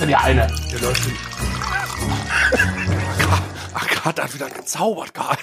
[0.00, 0.46] Du dir eine.
[0.72, 1.20] Der läuft nicht.
[3.74, 5.36] Agatha hat wieder gezaubert, Karl.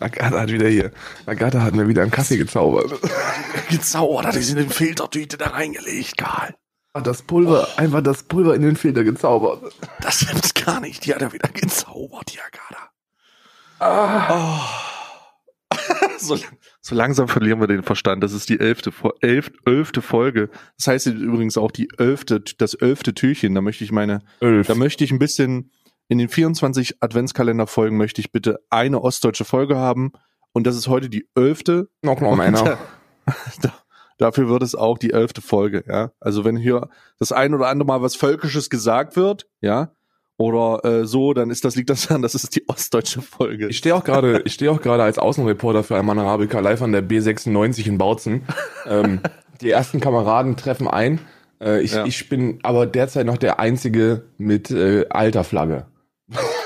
[0.00, 0.90] Agatha hat wieder hier.
[1.26, 2.98] Agatha hat mir wieder einen Kaffee gezaubert.
[3.68, 6.54] Gezaubert hat sie in den Filtertüte da reingelegt, Karl.
[6.94, 9.74] Das Pulver, einfach das Pulver in den Filter gezaubert.
[10.00, 11.04] Das gibt's gar nicht.
[11.04, 12.90] Die hat er wieder gezaubert, die Agatha.
[13.80, 14.64] Ah.
[15.74, 15.76] Oh.
[16.18, 16.38] so,
[16.90, 18.22] so, langsam verlieren wir den Verstand.
[18.22, 20.50] Das ist die elfte, elf, elfte Folge.
[20.76, 23.54] Das heißt übrigens auch die elfte, das elfte Türchen.
[23.54, 24.66] Da möchte ich meine, Elf.
[24.66, 25.70] da möchte ich ein bisschen
[26.08, 30.12] in den 24 Adventskalenderfolgen möchte ich bitte eine ostdeutsche Folge haben.
[30.52, 31.88] Und das ist heute die elfte.
[32.02, 32.78] Noch mal einer.
[34.18, 36.10] dafür wird es auch die elfte Folge, ja.
[36.18, 39.92] Also wenn hier das ein oder andere Mal was Völkisches gesagt wird, ja,
[40.40, 43.68] oder äh, so, dann ist das liegt das daran, das ist die ostdeutsche Folge.
[43.68, 46.92] Ich stehe auch gerade, ich stehe auch gerade als Außenreporter für Alman Arabica live an
[46.92, 48.46] der B96 in Bautzen.
[48.86, 49.20] ähm,
[49.60, 51.20] die ersten Kameraden treffen ein.
[51.60, 52.06] Äh, ich, ja.
[52.06, 55.84] ich bin aber derzeit noch der einzige mit äh, alter Flagge.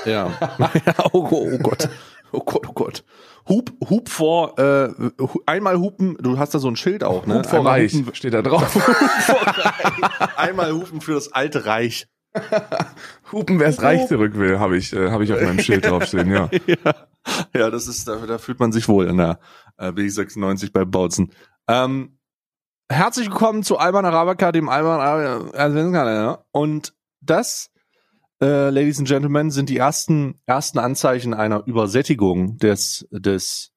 [0.05, 0.31] Ja.
[1.11, 1.89] oh, oh Gott.
[2.31, 3.03] Oh Gott, oh Gott.
[3.49, 4.87] Hub, Hub vor, äh,
[5.45, 7.39] einmal hupen, du hast da so ein Schild auch, ne?
[7.39, 8.73] Hub vor einmal Reich hupen, steht da drauf.
[10.37, 12.07] einmal hupen für das alte Reich.
[13.31, 16.31] hupen, wer es Reich zurück will, habe ich, äh, hab ich auf meinem Schild draufstehen,
[16.31, 16.49] ja.
[16.65, 16.95] ja.
[17.55, 19.39] Ja, das ist, da, da fühlt man sich wohl in der
[19.77, 21.31] äh, B96 bei Bautzen.
[21.67, 22.19] Ähm,
[22.89, 24.99] herzlich willkommen zu Alman Arabica, dem Alman
[25.55, 27.71] Arabica Und das
[28.41, 33.71] äh, Ladies and Gentlemen, sind die ersten, ersten Anzeichen einer Übersättigung des, des,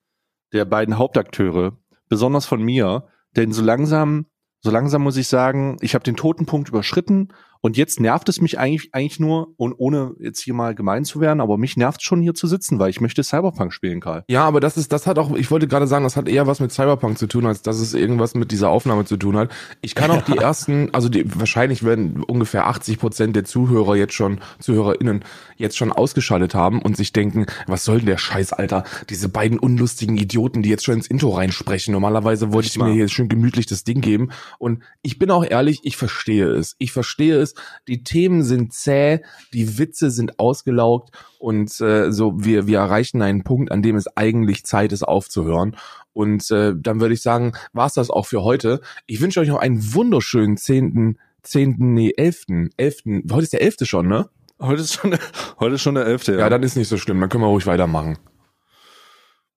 [0.52, 1.76] der beiden Hauptakteure,
[2.08, 4.26] besonders von mir, denn so langsam,
[4.60, 7.28] so langsam muss ich sagen, ich habe den Totenpunkt überschritten
[7.60, 11.20] und jetzt nervt es mich eigentlich, eigentlich nur, und ohne jetzt hier mal gemein zu
[11.20, 14.24] werden, aber mich nervt schon hier zu sitzen, weil ich möchte Cyberpunk spielen, Karl.
[14.28, 16.60] Ja, aber das ist, das hat auch, ich wollte gerade sagen, das hat eher was
[16.60, 19.50] mit Cyberpunk zu tun, als dass es irgendwas mit dieser Aufnahme zu tun hat.
[19.80, 24.14] Ich kann auch die ersten, also die, wahrscheinlich werden ungefähr 80 Prozent der Zuhörer jetzt
[24.14, 25.24] schon, ZuhörerInnen
[25.56, 28.84] jetzt schon ausgeschaltet haben und sich denken, was soll denn der Scheiß, Alter?
[29.10, 31.92] Diese beiden unlustigen Idioten, die jetzt schon ins Intro reinsprechen.
[31.92, 34.30] Normalerweise wollte ich mir hier schön gemütlich das Ding geben.
[34.58, 36.76] Und ich bin auch ehrlich, ich verstehe es.
[36.78, 37.47] Ich verstehe es.
[37.86, 39.20] Die Themen sind zäh,
[39.52, 44.16] die Witze sind ausgelaugt und äh, so wir wir erreichen einen Punkt, an dem es
[44.16, 45.76] eigentlich Zeit ist aufzuhören.
[46.12, 48.80] Und äh, dann würde ich sagen, war's das auch für heute.
[49.06, 53.22] Ich wünsche euch noch einen wunderschönen zehnten, zehnten, nee, elften, elften.
[53.30, 54.28] Heute ist der elfte schon, ne?
[54.60, 55.20] Heute ist schon, der,
[55.60, 56.32] heute ist schon der elfte.
[56.32, 56.40] Ja.
[56.40, 57.20] ja, dann ist nicht so schlimm.
[57.20, 58.18] Dann können wir ruhig weitermachen.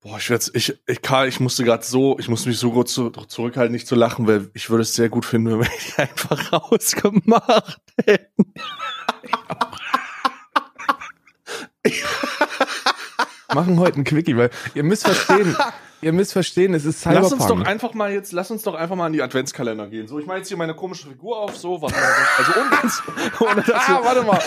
[0.03, 2.89] Boah, ich werde ich, ich, Karl, ich musste gerade so, ich musste mich so gut
[2.89, 5.97] zu, zurückhalten, nicht zu lachen, weil ich würde es sehr gut finden, wenn wir die
[6.01, 8.53] einfach rausgemacht hätten.
[13.53, 15.55] Machen heute einen Quickie, weil ihr müsst verstehen,
[16.01, 17.23] ihr müsst verstehen, es ist Cyberpunk.
[17.23, 20.07] Lass uns doch einfach mal jetzt, lass uns doch einfach mal in die Adventskalender gehen.
[20.07, 23.03] So, ich mache jetzt hier meine komische Figur auf, so, warte mal, also ohne, ganz,
[23.39, 24.41] ohne dass ah, warte mal.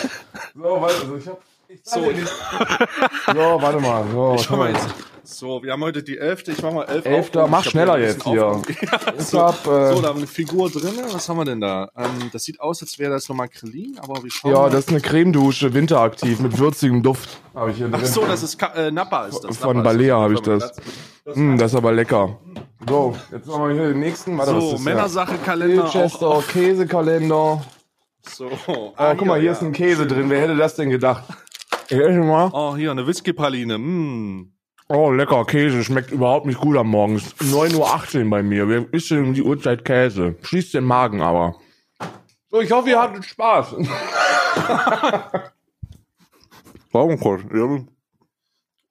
[0.53, 2.01] So, warte, also ich hab, ich so.
[2.01, 4.35] so, warte mal, so.
[4.35, 4.89] Ich schau mal jetzt.
[5.27, 6.49] So, wir haben heute die 11.
[6.49, 7.07] Ich mach mal 11.
[7.07, 8.35] Elfter, mach schneller jetzt hier.
[8.83, 10.93] ja, so, hab, äh, so, da haben wir eine Figur drin.
[11.13, 11.89] Was haben wir denn da?
[11.97, 14.71] Ähm, das sieht aus, als wäre das nochmal Krillin, aber wir schauen Ja, mal.
[14.71, 17.41] das ist eine Cremedusche, winteraktiv, mit würzigem Duft.
[17.55, 18.01] Habe ich hier drin.
[18.03, 19.57] Ach so, das ist äh, Nappa ist das.
[19.57, 20.75] Von Balea habe ich das.
[21.25, 22.39] Das, mm, das ist aber lecker.
[22.87, 24.37] So, jetzt machen wir hier den nächsten.
[24.37, 25.89] Warte, so, Männersache-Kalender.
[25.91, 27.65] Chester, Käsekalender.
[28.29, 28.51] So.
[28.67, 29.53] Oh, ah, guck mal, hier ja.
[29.53, 30.29] ist ein Käse drin.
[30.29, 31.25] Wer hätte das denn gedacht?
[31.89, 32.51] Ich mal.
[32.53, 33.79] Oh, hier, eine Whisky-Praline.
[33.79, 34.54] Mm.
[34.89, 35.83] Oh, lecker Käse.
[35.83, 37.17] Schmeckt überhaupt nicht gut am Morgen.
[37.17, 38.69] 9.18 Uhr bei mir.
[38.69, 40.37] Wer isst denn um die Uhrzeit Käse?
[40.43, 41.57] Schließt den Magen aber.
[42.51, 43.77] So, ich hoffe, ihr hattet Spaß.
[46.93, 47.43] Warum kurz?
[47.53, 47.79] Ja.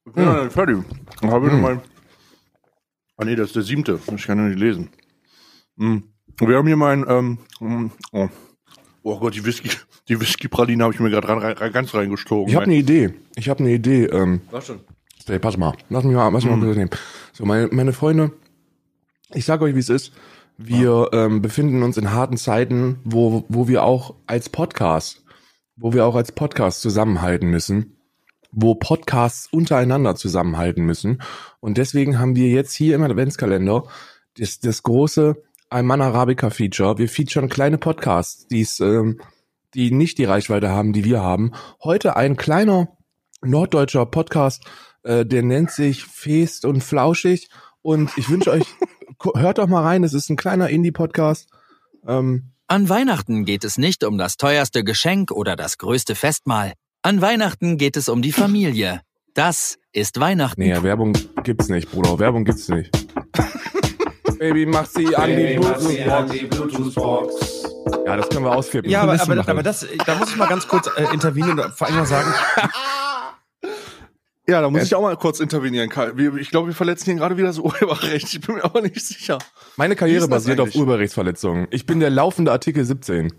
[0.06, 0.52] Ich bin hm.
[0.52, 0.78] fertig.
[1.22, 1.62] Dann habe ich hm.
[1.62, 1.82] mal.
[3.18, 4.00] Ah nee, das ist der siebte.
[4.16, 4.90] Ich kann ja nicht lesen.
[5.78, 6.04] Hm.
[6.40, 8.28] Wir haben hier mein, ähm, hm, oh.
[9.04, 9.70] oh Gott, die Whisky,
[10.10, 12.50] die Whisky-Praline habe ich mir gerade rein, ganz reingestogen.
[12.50, 13.14] Ich habe eine Idee.
[13.36, 14.06] Ich habe eine Idee.
[14.06, 14.80] Ähm, Was schon?
[15.28, 16.76] Hey, pass mal, lass mich mal, lass mich mal mhm.
[16.76, 16.90] nehmen.
[17.32, 18.32] So, meine, meine Freunde,
[19.34, 20.12] ich sag euch, wie es ist.
[20.58, 21.26] Wir ja.
[21.26, 25.24] ähm, befinden uns in harten Zeiten, wo, wo wir auch als Podcast,
[25.76, 27.98] wo wir auch als Podcast zusammenhalten müssen,
[28.52, 31.22] wo Podcasts untereinander zusammenhalten müssen.
[31.60, 33.86] Und deswegen haben wir jetzt hier im Adventskalender
[34.38, 36.98] das, das große Alman Arabica Feature.
[36.98, 39.20] Wir featuren kleine Podcasts, die's, ähm,
[39.74, 41.52] die nicht die Reichweite haben, die wir haben.
[41.84, 42.90] Heute ein kleiner
[43.42, 44.64] norddeutscher Podcast
[45.04, 47.50] äh, der nennt sich Fest und Flauschig.
[47.82, 48.66] Und ich wünsche euch,
[49.36, 51.50] hört doch mal rein, es ist ein kleiner Indie-Podcast.
[52.08, 56.74] Ähm, An Weihnachten geht es nicht um das teuerste Geschenk oder das größte Festmahl.
[57.02, 59.02] An Weihnachten geht es um die Familie.
[59.34, 60.62] Das ist Weihnachten.
[60.62, 61.14] Nee, Werbung
[61.44, 62.20] gibt's nicht, Bruder.
[62.20, 62.92] Werbung gibt's nicht.
[64.40, 67.64] Baby, mach sie an die Bluetooth-Box.
[68.06, 68.90] Ja, das können wir ausflippen.
[68.90, 71.88] Ja, aber, aber, aber das, da muss ich mal ganz kurz äh, intervenieren und vor
[71.88, 72.34] allem mal sagen,
[74.48, 76.14] Ja, da muss ich auch mal kurz intervenieren, Karl.
[76.38, 78.34] Ich glaube, wir verletzen hier gerade wieder so Urheberrecht.
[78.34, 79.38] Ich bin mir aber nicht sicher.
[79.78, 80.82] Meine Karriere basiert auf eigentlich?
[80.82, 81.68] Urheberrechtsverletzungen.
[81.72, 83.28] Ich bin der laufende Artikel 17.
[83.28, 83.32] Ich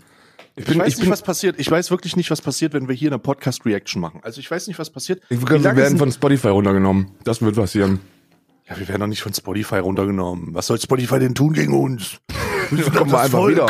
[0.55, 1.59] Ich bin, weiß ich nicht, was passiert.
[1.59, 4.21] Ich weiß wirklich nicht, was passiert, wenn wir hier eine Podcast-Reaction machen.
[4.23, 5.21] Also ich weiß nicht, was passiert.
[5.29, 7.11] wir werden von Spotify runtergenommen.
[7.23, 7.99] Das wird passieren.
[8.67, 10.55] ja, wir werden doch nicht von Spotify runtergenommen.
[10.55, 12.17] Was soll Spotify denn tun gegen uns?
[12.95, 13.67] Kommen wir einfach wieder.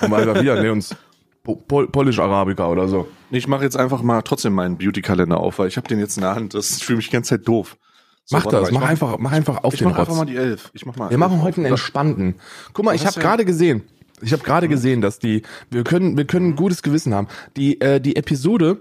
[0.00, 0.60] Kommen wir einfach wieder.
[0.60, 0.96] Ne, uns
[1.42, 3.08] Po- Pol Polish Arabica oder so.
[3.30, 6.22] Ich mache jetzt einfach mal trotzdem meinen Beauty-Kalender auf, weil ich habe den jetzt in
[6.22, 6.54] der Hand.
[6.54, 7.76] Das für mich die ganze Zeit doof.
[8.24, 10.18] So, mach das, mach ich einfach, mach einfach auf Ich den mach einfach Rotz.
[10.18, 10.70] mal die elf.
[10.74, 11.10] Ich mach mal.
[11.10, 12.36] Wir machen heute einen entspannten.
[12.72, 13.82] Guck mal, ich hast habe gerade gesehen,
[14.20, 17.26] ich habe gerade gesehen, dass die, wir können, wir können ein gutes Gewissen haben.
[17.56, 18.80] Die, äh, die Episode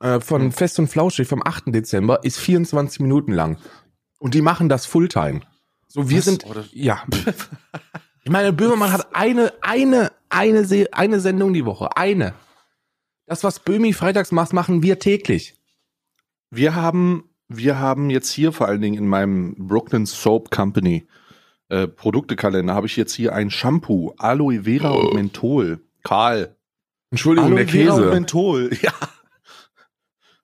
[0.00, 1.64] äh, von Fest und Flauschig vom 8.
[1.68, 3.56] Dezember ist 24 Minuten lang.
[4.18, 5.40] Und die machen das Fulltime.
[5.88, 6.24] So, wir Was?
[6.26, 7.02] sind, Oh, ja.
[8.26, 11.96] Ich meine, Böhmermann hat eine, eine, eine, Se eine Sendung die Woche.
[11.96, 12.34] Eine.
[13.26, 15.54] Das, was Böhmi freitags macht, machen wir täglich.
[16.50, 21.06] Wir haben, wir haben jetzt hier vor allen Dingen in meinem Brooklyn Soap Company
[21.68, 25.80] äh, Produktekalender habe ich jetzt hier ein Shampoo, Aloe Vera und Menthol.
[26.02, 26.54] Karl.
[27.10, 28.10] Entschuldigung, Aloe der Vera und Käse.
[28.12, 28.70] Menthol.
[28.82, 28.92] Ja.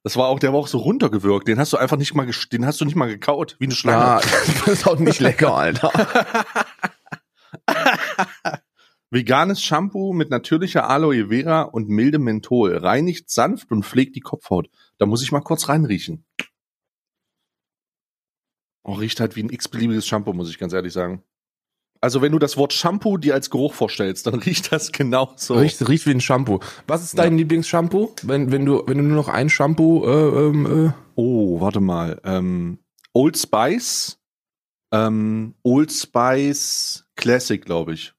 [0.02, 1.46] Das war auch, der war auch so runtergewirkt.
[1.46, 4.02] Den hast du einfach nicht mal, den hast du nicht mal gekaut, wie eine Schlange.
[4.02, 4.20] Ja,
[4.64, 5.92] das ist auch nicht lecker, Alter.
[9.10, 12.76] Veganes Shampoo mit natürlicher Aloe Vera und mildem Menthol.
[12.76, 14.70] Reinigt sanft und pflegt die Kopfhaut.
[14.98, 16.24] Da muss ich mal kurz reinriechen.
[18.82, 21.22] Oh, riecht halt wie ein x-beliebiges Shampoo, muss ich ganz ehrlich sagen.
[22.00, 25.54] Also wenn du das Wort Shampoo dir als Geruch vorstellst, dann riecht das genauso.
[25.54, 26.60] Riecht, riecht wie ein Shampoo.
[26.86, 28.14] Was ist dein Lieblingsshampoo?
[28.22, 32.18] Wenn, wenn du, wenn du nur noch ein Shampoo, äh, ähm, äh, Oh, warte mal.
[32.24, 32.78] Ähm,
[33.12, 34.18] Old Spice.
[34.92, 38.14] Ähm, Old Spice Classic, glaube ich.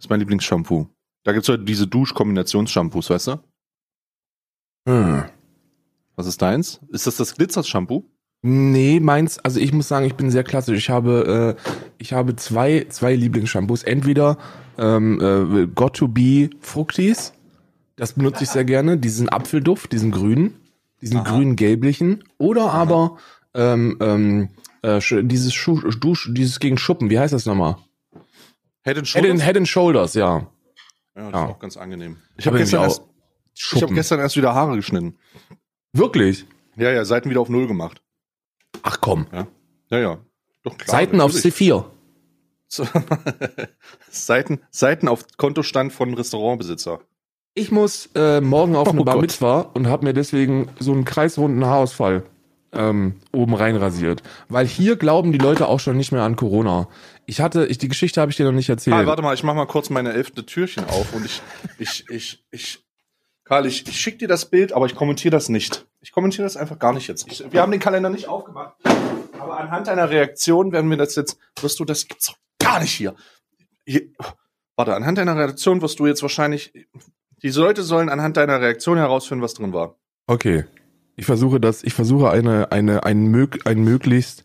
[0.00, 0.88] Das ist mein Lieblingsshampoo.
[1.24, 3.40] Da gibt's halt diese Duschkombinationsshampoos, weißt du?
[4.88, 5.24] hm.
[6.16, 6.80] Was ist deins?
[6.88, 8.06] Ist das das Glitzer-Shampoo?
[8.40, 10.78] Nee, meins, also ich muss sagen, ich bin sehr klassisch.
[10.78, 13.82] Ich habe, äh, ich habe zwei, zwei Lieblingsshampoos.
[13.82, 14.38] Entweder
[14.78, 17.34] ähm, äh, Got to Be Fructis,
[17.96, 20.54] das benutze ich sehr gerne, diesen Apfelduft, diesen grünen,
[21.02, 21.30] diesen Aha.
[21.30, 22.24] grün-gelblichen.
[22.38, 23.18] Oder aber
[23.52, 24.48] ähm, ähm,
[24.80, 27.76] äh, dieses Schuh, Dusch, dieses gegen Schuppen, wie heißt das nochmal?
[28.82, 30.46] Head and Head and, Head and Shoulders, ja.
[31.16, 31.44] Ja, das Ja.
[31.44, 32.16] ist auch ganz angenehm.
[32.36, 35.18] Ich habe gestern, irgendwie erst- ich hab gestern erst wieder Haare geschnitten.
[35.92, 36.46] Wirklich?
[36.76, 38.00] Ja, ja, Seiten wieder auf Null gemacht.
[38.82, 39.26] Ach komm.
[39.90, 40.18] Ja, ja.
[40.62, 41.54] Doch, klar, Seiten auf natürlich.
[41.56, 41.84] C4.
[42.68, 42.86] So-
[44.10, 47.00] Seiten, Seiten auf Kontostand von Restaurantbesitzer.
[47.54, 49.22] Ich muss äh, morgen auf eine Oh Bar Gott.
[49.22, 52.24] Mitzwa und habe mir deswegen so einen kreisrunden Haarausfall
[52.72, 54.22] ähm, oben rein rasiert.
[54.48, 56.88] Weil hier glauben die Leute auch schon nicht mehr an Corona.
[57.26, 58.96] Ich hatte, ich, die Geschichte habe ich dir noch nicht erzählt.
[58.96, 61.42] Karl, warte mal, ich mach mal kurz meine elfte Türchen auf und ich,
[61.78, 62.84] ich, ich, ich,
[63.44, 65.86] Karl, ich, ich schick dir das Bild, aber ich kommentiere das nicht.
[66.00, 67.26] Ich kommentiere das einfach gar nicht jetzt.
[67.30, 68.74] Ich, wir haben den Kalender nicht aufgemacht,
[69.38, 72.92] aber anhand deiner Reaktion werden wir das jetzt, wirst du, das gibt's doch gar nicht
[72.92, 73.14] hier.
[73.84, 74.02] hier
[74.76, 76.72] warte, anhand deiner Reaktion wirst du jetzt wahrscheinlich,
[77.42, 79.96] diese Leute sollen anhand deiner Reaktion herausfinden, was drin war.
[80.26, 80.64] Okay.
[81.20, 84.42] Ich versuche das, ich versuche eine, eine, ein, mög, ein möglichst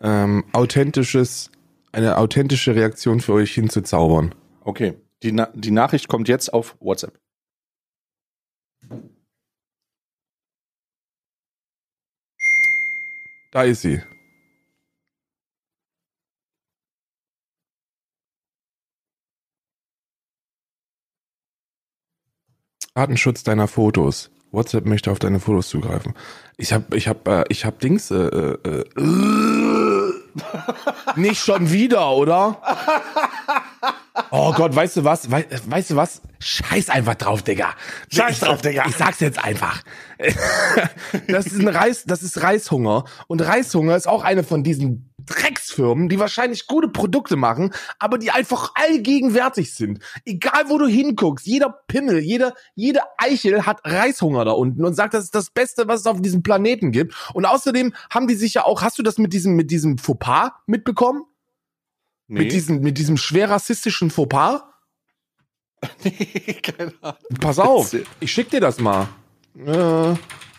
[0.00, 1.50] ähm, authentisches,
[1.90, 4.32] eine authentische Reaktion für euch hinzuzaubern.
[4.60, 4.94] Okay,
[5.24, 7.18] die, Na die Nachricht kommt jetzt auf WhatsApp.
[13.50, 14.00] Da ist sie.
[22.94, 24.30] Datenschutz deiner Fotos.
[24.54, 26.14] WhatsApp möchte auf deine Fotos zugreifen.
[26.56, 28.10] Ich hab, ich hab, äh, ich hab Dings.
[28.10, 30.12] Äh, äh, äh,
[31.16, 32.60] nicht schon wieder, oder?
[34.30, 35.30] Oh Gott, weißt du was?
[35.30, 36.22] Wei weißt du was?
[36.38, 37.74] Scheiß einfach drauf, Digga.
[38.12, 38.84] Scheiß drauf, Digga.
[38.88, 39.82] Ich sag's jetzt einfach.
[41.28, 43.04] das ist ein Reis, das ist Reishunger.
[43.26, 48.30] Und Reishunger ist auch eine von diesen Drecksfirmen, die wahrscheinlich gute Produkte machen, aber die
[48.30, 50.00] einfach allgegenwärtig sind.
[50.24, 55.14] Egal wo du hinguckst, jeder Pimmel, jede, jede Eichel hat Reishunger da unten und sagt,
[55.14, 57.14] das ist das Beste, was es auf diesem Planeten gibt.
[57.34, 60.50] Und außerdem haben die sich ja auch, hast du das mit diesem, mit diesem Fauxpas
[60.66, 61.24] mitbekommen?
[62.26, 62.40] Nee.
[62.40, 64.62] Mit diesem, mit diesem schwer rassistischen Fauxpas?
[66.04, 67.18] nee, keine Ahnung.
[67.40, 69.08] Pass auf, ich schick dir das mal.
[69.56, 70.14] Äh,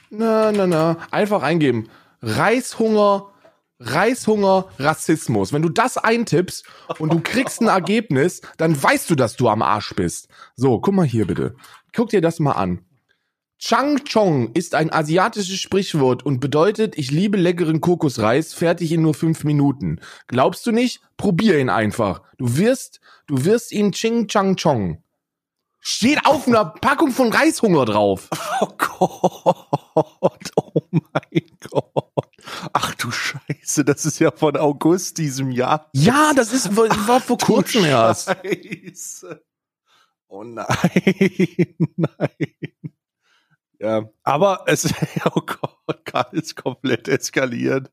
[0.09, 0.97] na, na, na.
[1.11, 1.89] Einfach eingeben.
[2.21, 3.31] Reishunger,
[3.79, 5.51] Reishunger, Rassismus.
[5.51, 6.65] Wenn du das eintippst
[6.99, 10.29] und du kriegst ein Ergebnis, dann weißt du, dass du am Arsch bist.
[10.55, 11.55] So, guck mal hier bitte.
[11.93, 12.85] Guck dir das mal an.
[13.57, 19.13] Chang Chong ist ein asiatisches Sprichwort und bedeutet, ich liebe leckeren Kokosreis, fertig in nur
[19.13, 20.01] fünf Minuten.
[20.27, 21.01] Glaubst du nicht?
[21.17, 22.21] Probier ihn einfach.
[22.37, 25.01] Du wirst, du wirst ihn Ching Chang Chong.
[25.87, 28.27] Steht auf einer Packung von Reishunger drauf.
[28.61, 32.11] Oh Gott, oh mein Gott.
[32.73, 35.89] Ach du Scheiße, das ist ja von August diesem Jahr.
[35.93, 38.29] Ja, das ist, war vor Du kurzem erst.
[38.29, 39.43] Scheiße.
[40.27, 40.65] Oh nein,
[41.97, 42.94] nein.
[43.79, 44.85] Ja, aber es,
[45.33, 47.91] oh Gott, Karl ist komplett eskaliert.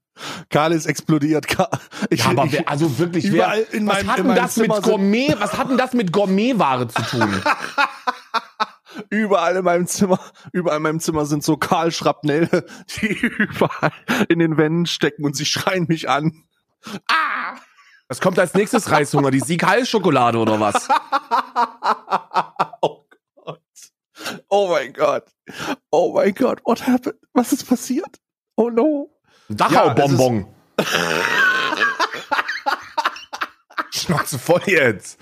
[0.51, 1.49] Karl ist explodiert.
[1.49, 1.69] Karl,
[2.11, 4.57] ich, Ja, aber wer, also wirklich, überall wer, in was meinem- hat in meinem das
[4.57, 7.43] mit Zimmer sind- Gourmet, was hat denn das mit Gourmetware zu tun?
[9.11, 10.19] überall in meinem Zimmer,
[10.53, 12.65] überall in meinem Zimmer sind so Karl Schrapnelle,
[13.01, 13.93] die überall
[14.29, 16.45] in den Wänden stecken und sie schreien mich an.
[17.09, 17.57] Ah!
[18.09, 19.31] Was kommt als nächstes Reishunger?
[19.31, 20.87] Die Sieg-Heil-Schokolade oder was?
[22.83, 22.99] oh.
[24.49, 25.25] Oh mein Gott.
[25.91, 26.61] Oh mein Gott.
[26.65, 27.17] What happened?
[27.33, 28.21] Was ist passiert?
[28.57, 29.11] Oh no.
[29.49, 30.47] Dachau-Bonbon.
[33.91, 35.19] Schnauze voll jetzt.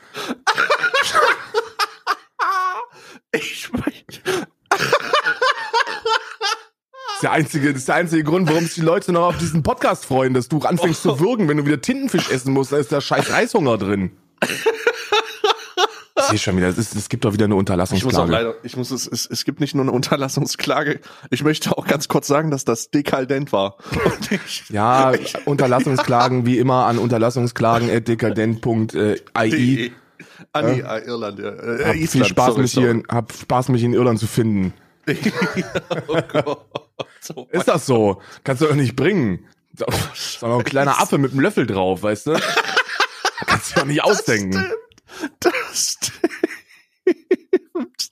[3.32, 3.92] Ich mein,
[4.70, 4.80] Das
[7.16, 9.62] ist der einzige, das ist der einzige Grund, warum sich die Leute noch auf diesen
[9.62, 12.90] Podcast freuen, dass du anfängst zu würgen, wenn du wieder Tintenfisch essen musst, da ist
[12.92, 14.16] da scheiß Reishunger drin.
[16.24, 17.68] Ich sehe schon wieder, es, ist, es gibt doch wieder eine ich muss auch
[18.24, 18.30] Unterlassungsklage.
[18.30, 21.00] leider, ich muss es, es, es gibt nicht nur eine Unterlassungsklage.
[21.30, 23.76] Ich möchte auch ganz kurz sagen, dass das dekadent war.
[24.30, 25.12] Ich, Ja,
[25.44, 29.50] Unterlassungsklagen wie immer an unterlassungsklagen.dekadent.ai.
[29.50, 29.92] die,
[30.52, 31.50] ah, nee, ah, Irland, ja.
[31.50, 34.26] Äh, Hab Island, viel Spaß, sorry, mich hier in, hab Spaß, mich in Irland zu
[34.26, 34.72] finden.
[36.08, 36.66] oh Gott.
[37.34, 38.20] Oh Ist das so?
[38.44, 39.46] Kannst du doch nicht bringen.
[40.12, 42.32] Ist doch noch ein kleiner Affe mit einem Löffel drauf, weißt du?
[43.46, 44.64] Kannst du doch nicht ausdenken.
[45.40, 46.12] Das stimmt.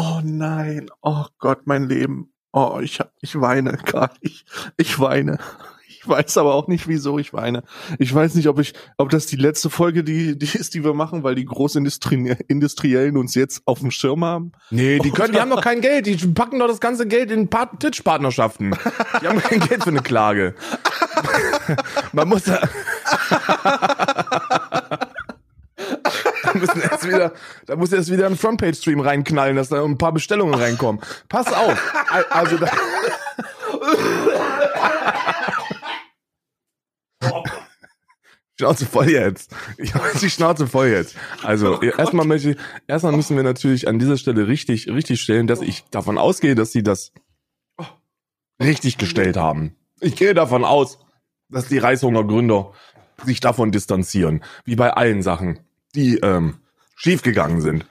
[0.00, 0.90] Oh nein.
[1.02, 2.32] Oh Gott, mein Leben.
[2.52, 4.10] Oh, ich hab, ich weine, Karl.
[4.20, 4.44] Ich,
[4.76, 5.38] ich weine.
[5.88, 7.64] Ich weiß aber auch nicht, wieso ich weine.
[7.98, 10.94] Ich weiß nicht, ob ich, ob das die letzte Folge, die, die ist, die wir
[10.94, 14.52] machen, weil die Großindustriellen Industriellen uns jetzt auf dem Schirm haben.
[14.70, 16.06] Nee, die können, die haben doch kein Geld.
[16.06, 18.76] Die packen doch das ganze Geld in Part Titch-Partnerschaften.
[19.20, 20.54] Die haben kein Geld für eine Klage.
[22.12, 22.60] Man muss da.
[26.60, 27.32] da müssen erst wieder,
[27.66, 31.00] da muss erst wieder ein Frontpage-Stream reinknallen, dass da ein paar Bestellungen reinkommen.
[31.28, 31.94] Pass auf.
[32.10, 32.68] Al- Also da,
[38.58, 39.54] Schnauze voll jetzt.
[39.76, 41.14] Ich habe die Schnauze voll jetzt.
[41.44, 42.56] Also erstmal möchte ich,
[42.88, 46.72] erstmal müssen wir natürlich an dieser Stelle richtig, richtig stellen, dass ich davon ausgehe, dass
[46.72, 47.12] sie das
[48.60, 49.76] richtig gestellt haben.
[50.00, 50.98] Ich gehe davon aus,
[51.48, 52.72] dass die Reishungergründer
[53.24, 55.60] sich davon distanzieren, wie bei allen Sachen,
[55.94, 56.58] die ähm,
[56.96, 57.86] schiefgegangen sind.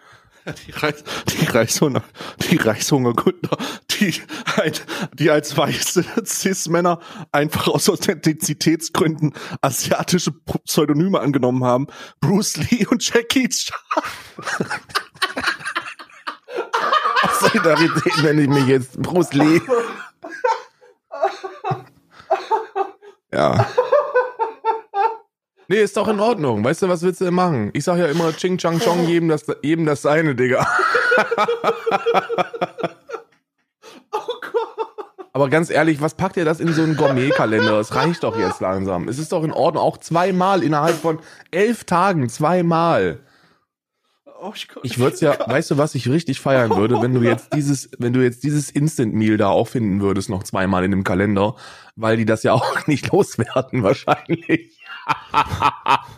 [0.65, 2.03] Die, Reis, die Reishunger,
[2.49, 3.57] die Reishungergründer,
[3.91, 4.13] die,
[5.11, 7.01] die als weiße Cis-Männer
[7.33, 11.87] einfach aus Authentizitätsgründen asiatische Pseudonyme angenommen haben.
[12.21, 13.77] Bruce Lee und Jackie Chan.
[17.23, 19.59] Aus Solidarität nenne ich mich jetzt Bruce Lee.
[23.33, 23.67] Ja.
[25.69, 26.63] Nee, ist doch in Ordnung.
[26.63, 27.71] Weißt du, was willst du denn machen?
[27.73, 30.65] Ich sag ja immer Ching Chang Chong, jedem das, jedem das seine, Digga.
[35.33, 37.79] Aber ganz ehrlich, was packt ihr das in so einen Gourmet-Kalender?
[37.79, 39.07] Es reicht doch jetzt langsam.
[39.07, 39.83] Es ist doch in Ordnung.
[39.83, 41.19] Auch zweimal innerhalb von
[41.51, 42.27] elf Tagen.
[42.27, 43.19] Zweimal.
[44.41, 47.21] Oh, ich, Ich würde es ja, weißt du, was ich richtig feiern würde, wenn du
[47.21, 50.91] jetzt dieses, wenn du jetzt dieses Instant Meal da auch finden würdest, noch zweimal in
[50.91, 51.55] dem Kalender,
[51.95, 54.76] weil die das ja auch nicht loswerden wahrscheinlich.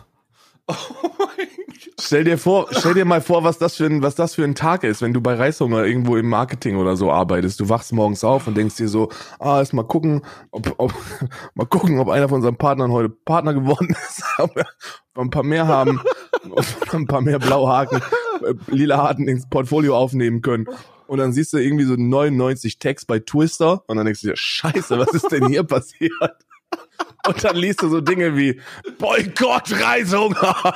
[1.98, 4.54] Stell dir vor, stell dir mal vor, was das für ein, was das für ein
[4.54, 7.60] Tag ist, wenn du bei Reishunger irgendwo im Marketing oder so arbeitest.
[7.60, 10.94] Du wachst morgens auf und denkst dir so, ah, erst mal gucken, ob, ob,
[11.54, 14.64] mal gucken, ob einer von unseren Partnern heute Partner geworden ist, ob wir
[15.16, 16.00] ein paar mehr haben,
[16.50, 18.00] ob wir ein paar mehr Blauhaken,
[18.44, 20.66] äh, lila Haken ins Portfolio aufnehmen können.
[21.06, 24.36] Und dann siehst du irgendwie so 99 Tags bei Twister und dann denkst du dir,
[24.36, 26.12] scheiße, was ist denn hier passiert?
[27.26, 28.60] Und dann liest du so Dinge wie
[28.98, 30.74] Boykott Reishunger.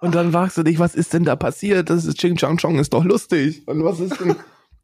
[0.00, 1.90] Und dann fragst du dich, was ist denn da passiert?
[1.90, 3.66] Das ist Ching Chang Chong, ist doch lustig.
[3.66, 4.36] Und was ist denn,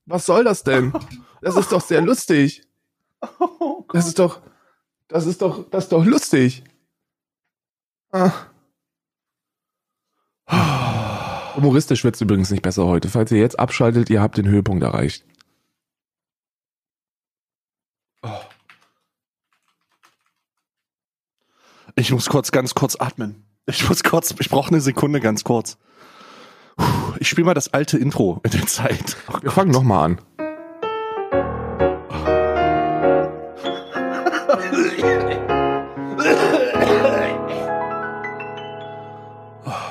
[0.06, 0.92] was soll das denn?
[1.40, 2.62] Das ist doch sehr lustig.
[3.92, 4.40] Das ist doch,
[5.08, 6.64] das ist doch, das ist doch lustig.
[8.10, 8.32] Ah.
[11.54, 13.08] Humoristisch wird's übrigens nicht besser heute.
[13.08, 15.24] Falls ihr jetzt abschaltet, ihr habt den Höhepunkt erreicht.
[21.96, 23.44] Ich muss kurz, ganz kurz atmen.
[23.66, 25.78] Ich muss kurz, ich brauche eine Sekunde ganz kurz.
[27.20, 29.16] Ich spiele mal das alte Intro in der Zeit.
[29.42, 30.18] Wir fangen nochmal an.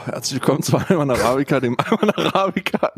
[0.06, 2.92] Herzlich willkommen zu Alman Arabica, dem Alman Arabica.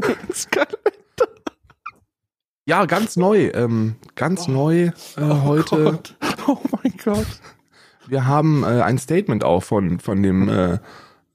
[2.66, 5.84] Ja, ganz neu, ähm, ganz neu äh, heute.
[5.84, 6.16] Gott.
[6.48, 7.26] Oh mein Gott.
[8.08, 10.80] Wir haben äh, ein Statement auch von von dem äh,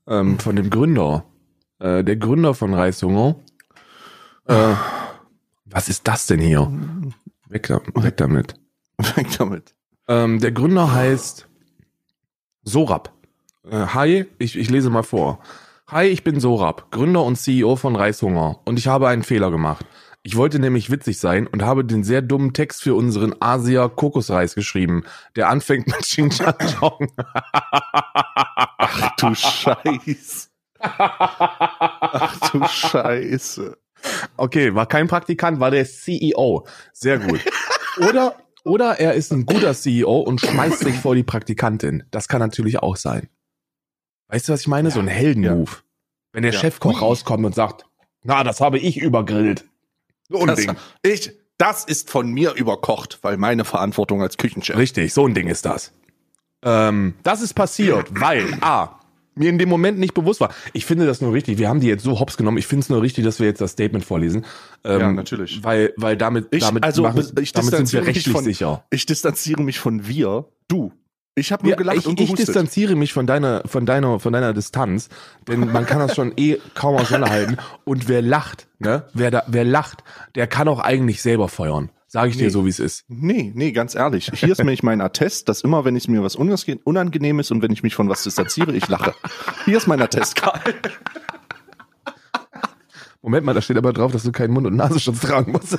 [0.07, 1.25] ähm, von dem Gründer,
[1.79, 3.37] äh, der Gründer von Reishunger.
[4.47, 4.75] Äh,
[5.67, 6.71] was ist das denn hier?
[7.49, 8.55] Weg, da, weg damit.
[9.17, 9.75] Weg damit.
[10.09, 11.49] Ähm, der Gründer heißt
[12.63, 13.13] Sorab.
[13.71, 15.41] Äh, hi, ich, ich lese mal vor.
[15.87, 19.85] Hi, ich bin Sorab, Gründer und CEO von Reishunger und ich habe einen Fehler gemacht.
[20.23, 24.55] Ich wollte nämlich witzig sein und habe den sehr dummen Text für unseren Asia Kokosreis
[24.55, 27.11] geschrieben, der anfängt mit Chong.
[28.79, 30.49] Ach du Scheiße.
[30.79, 33.79] Ach du Scheiße.
[34.37, 36.67] Okay, war kein Praktikant, war der CEO.
[36.93, 37.41] Sehr gut.
[37.99, 38.35] Oder,
[38.65, 42.05] oder er ist ein guter CEO und schmeißt sich vor die Praktikantin.
[42.11, 43.29] Das kann natürlich auch sein.
[44.29, 44.91] Weißt du, was ich meine?
[44.91, 45.83] so ein Heldenmove.
[46.33, 46.61] Wenn der Ja.
[46.61, 47.87] Chefkoch rauskommt und sagt,
[48.23, 49.67] na, das habe ich übergrillt.
[50.31, 50.71] So ein Ding.
[51.03, 54.77] ich, das ist von mir überkocht, weil meine Verantwortung als Küchenchef.
[54.79, 55.93] Richtig, so ein Ding ist das.
[56.63, 58.99] Ähm, das ist passiert, weil A,
[59.35, 60.53] mir in dem Moment nicht bewusst war.
[60.73, 61.59] Ich finde das nur richtig.
[61.59, 62.59] Wir haben die jetzt so hops genommen.
[62.59, 64.45] Ich finde es nur richtig, dass wir jetzt das Statement vorlesen.
[64.85, 65.63] Ähm, Ja, natürlich.
[65.65, 68.45] Weil, weil damit, Ich- damit, also, machen, ich damit sind wir distanziere mich rechtlich von-
[68.45, 68.85] sicher.
[68.91, 70.93] Ich distanziere mich von wir, du.
[71.37, 72.49] Ich habe nur Ja, gelacht ich, und ich gehustet.
[72.49, 75.09] distanziere mich von deiner, von deiner, von deiner Distanz,
[75.47, 77.57] denn man kann das schon eh kaum auseinanderhalten.
[77.85, 80.03] Und wer lacht, ne, wer da, wer lacht,
[80.35, 81.91] der kann auch eigentlich selber feuern.
[82.09, 82.51] Sage ich dir Nee.
[82.51, 83.05] so, wie es ist.
[83.07, 84.33] Nee, nee, ganz ehrlich.
[84.35, 87.63] Hier ist nämlich mein Attest, dass immer, wenn ich mir was unange- unangenehm ist und
[87.63, 89.15] wenn ich mich von was distanziere, ich lache.
[89.65, 90.61] Hier ist mein Attest, Karl.
[93.23, 95.79] Moment mal, da steht aber drauf, dass du keinen Mund- und Nasenschutz tragen musst.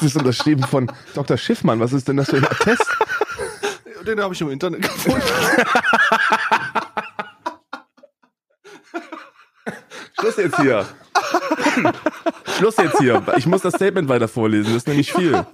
[0.00, 1.36] Das ist unterschrieben von Dr.
[1.36, 1.78] Schiffmann.
[1.78, 2.86] Was ist denn das für ein Attest?
[4.06, 5.20] Den habe ich im Internet gefunden.
[10.18, 10.86] Schluss jetzt hier.
[12.56, 13.22] Schluss jetzt hier.
[13.36, 14.68] Ich muss das Statement weiter vorlesen.
[14.68, 15.44] Das ist nämlich viel.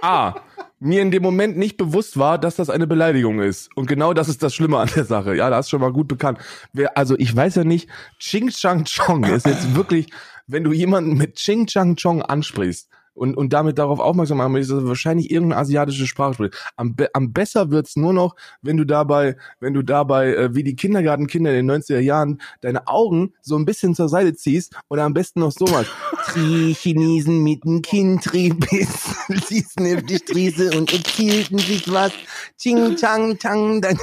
[0.00, 0.36] A.
[0.80, 3.68] Mir in dem Moment nicht bewusst war, dass das eine Beleidigung ist.
[3.76, 5.36] Und genau das ist das Schlimme an der Sache.
[5.36, 6.38] Ja, das ist schon mal gut bekannt.
[6.72, 10.10] Wer, also ich weiß ja nicht, Ching Chang Chong ist jetzt wirklich,
[10.46, 14.72] wenn du jemanden mit Ching Chang Chong ansprichst und, und damit darauf aufmerksam machen möchtest,
[14.72, 16.72] dass wahrscheinlich irgendeine asiatische Sprache spricht.
[16.76, 20.76] Am, am besser wird's nur noch, wenn du dabei, wenn du dabei, äh, wie die
[20.76, 25.14] Kindergartenkinder in den 90er Jahren, deine Augen so ein bisschen zur Seite ziehst oder am
[25.14, 25.86] besten noch so mal.
[26.34, 32.12] Die Chinesen mit dem Kindtriebis ließen auf die Straße und erzielten sich was.
[32.58, 33.80] Ching, chang, chang.
[33.80, 33.98] Deine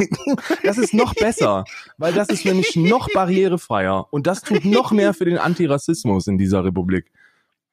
[0.63, 1.63] das ist noch besser,
[1.98, 6.38] weil das ist nämlich noch barrierefreier und das tut noch mehr für den Antirassismus in
[6.38, 7.12] dieser Republik.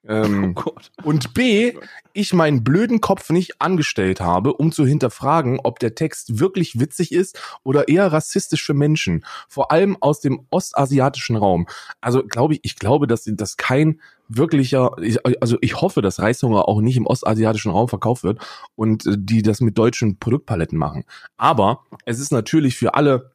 [0.09, 0.73] Ähm, Oh
[1.05, 1.75] und B,
[2.13, 7.13] ich meinen blöden Kopf nicht angestellt habe, um zu hinterfragen, ob der Text wirklich witzig
[7.13, 11.67] ist oder eher rassistisch für Menschen, vor allem aus dem ostasiatischen Raum.
[12.01, 16.69] Also glaube ich, ich glaube, dass das kein wirklicher, ich, also ich hoffe, dass Reishunger
[16.69, 18.41] auch nicht im ostasiatischen Raum verkauft wird
[18.75, 21.05] und äh, die das mit deutschen Produktpaletten machen.
[21.37, 23.31] Aber es ist natürlich für alle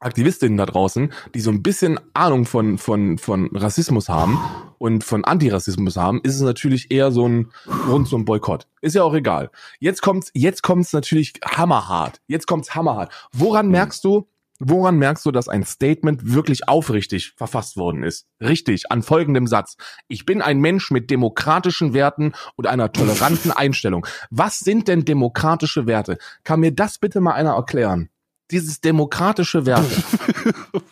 [0.00, 4.38] Aktivistinnen da draußen, die so ein bisschen Ahnung von, von, von Rassismus haben
[4.78, 8.66] und von Antirassismus haben, ist es natürlich eher so ein Grund zum Boykott.
[8.80, 9.50] Ist ja auch egal.
[9.78, 12.20] Jetzt kommt's, jetzt kommt's natürlich hammerhart.
[12.26, 13.12] Jetzt kommt's hammerhart.
[13.32, 14.28] Woran merkst du,
[14.58, 18.26] woran merkst du, dass ein Statement wirklich aufrichtig verfasst worden ist?
[18.40, 19.76] Richtig, an folgendem Satz.
[20.08, 24.06] Ich bin ein Mensch mit demokratischen Werten und einer toleranten Einstellung.
[24.30, 26.18] Was sind denn demokratische Werte?
[26.42, 28.10] Kann mir das bitte mal einer erklären?
[28.50, 29.90] Dieses demokratische Werte.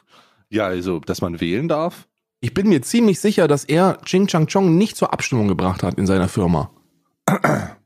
[0.53, 2.07] Ja, also, dass man wählen darf.
[2.41, 5.97] Ich bin mir ziemlich sicher, dass er Ching Chang Chong nicht zur Abstimmung gebracht hat
[5.97, 6.71] in seiner Firma.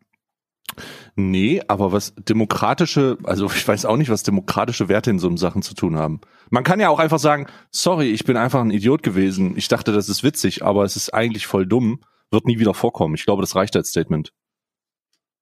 [1.19, 5.39] Nee, aber was demokratische, also ich weiß auch nicht, was demokratische Werte in so einem
[5.39, 6.21] Sachen zu tun haben.
[6.51, 9.57] Man kann ja auch einfach sagen, sorry, ich bin einfach ein Idiot gewesen.
[9.57, 12.01] Ich dachte, das ist witzig, aber es ist eigentlich voll dumm.
[12.31, 13.15] Wird nie wieder vorkommen.
[13.15, 14.35] Ich glaube, das reicht als Statement.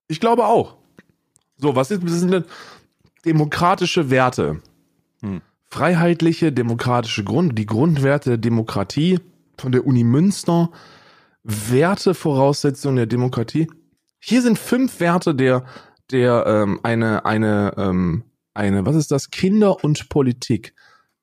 [0.07, 0.77] Ich glaube auch.
[1.57, 2.45] So, was, ist, was sind denn
[3.25, 4.61] demokratische Werte?
[5.21, 5.41] Hm.
[5.67, 9.19] Freiheitliche, demokratische Grund, die Grundwerte der Demokratie
[9.59, 10.71] von der Uni Münster,
[11.43, 13.69] Wertevoraussetzungen der Demokratie.
[14.21, 15.65] Hier sind fünf Werte der,
[16.11, 19.31] der ähm, eine, eine, ähm, eine, was ist das?
[19.31, 20.75] Kinder und Politik.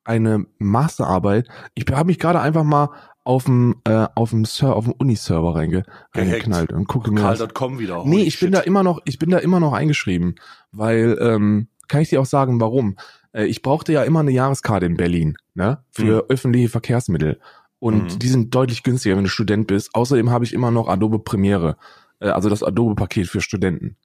[0.04, 1.48] Eine Masterarbeit.
[1.76, 2.90] Ich habe mich gerade einfach mal
[3.24, 5.84] auf dem, äh, auf dem, Ser auf dem Uni-Server reinge
[6.14, 8.04] reingeknallt und gucke mir Karl.com wieder.
[8.06, 8.56] Nee, ich bin shit.
[8.56, 10.36] da immer noch, ich bin da immer noch eingeschrieben,
[10.72, 12.95] weil ähm, kann ich dir auch sagen, warum.
[13.34, 17.39] Äh, ich brauchte ja immer eine Jahreskarte in Berlin, ne, für öffentliche Verkehrsmittel.
[17.80, 18.19] Und Mhm.
[18.19, 19.89] die sind deutlich günstiger, wenn du Student bist.
[19.93, 21.77] Außerdem habe ich immer noch Adobe Premiere,
[22.19, 23.95] äh, also das Adobe-Paket für Studenten.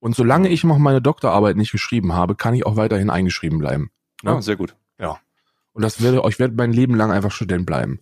[0.00, 3.90] Und solange ich noch meine Doktorarbeit nicht geschrieben habe, kann ich auch weiterhin eingeschrieben bleiben.
[4.22, 4.42] Ja, Ja.
[4.42, 4.74] sehr gut.
[5.72, 8.00] Und das werde, ich werde mein Leben lang einfach Student bleiben.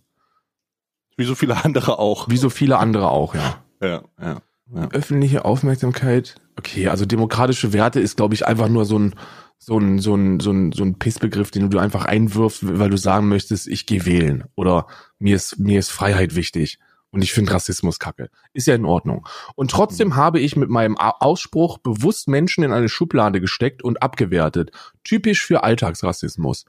[1.17, 2.29] Wie so viele andere auch.
[2.29, 3.57] Wie so viele andere auch, ja.
[3.81, 4.41] Ja, ja.
[4.73, 4.87] Ja.
[4.91, 6.35] Öffentliche Aufmerksamkeit.
[6.57, 9.15] Okay, also demokratische Werte ist, glaube ich, einfach nur so ein,
[9.57, 12.97] so ein, so ein, so ein, so ein Pissbegriff, den du einfach einwirfst, weil du
[12.97, 14.45] sagen möchtest, ich gehe wählen.
[14.55, 14.87] Oder
[15.19, 16.79] mir ist, mir ist Freiheit wichtig.
[17.15, 18.29] Und ich finde Rassismus kacke.
[18.51, 19.25] Ist ja in Ordnung.
[19.55, 24.71] Und trotzdem habe ich mit meinem Ausspruch bewusst Menschen in eine Schublade gesteckt und abgewertet.
[25.05, 26.65] Typisch für Alltagsrassismus.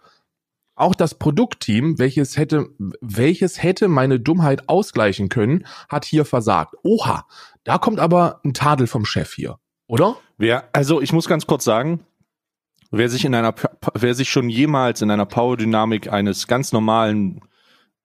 [0.76, 2.68] Auch das Produktteam, welches hätte,
[3.00, 6.76] welches hätte meine Dummheit ausgleichen können, hat hier versagt.
[6.84, 7.26] Oha,
[7.64, 10.16] da kommt aber ein Tadel vom Chef hier, oder?
[10.38, 12.00] Wer, also ich muss ganz kurz sagen,
[12.90, 13.54] wer sich in einer,
[13.94, 17.40] wer sich schon jemals in einer Power-Dynamik eines ganz normalen,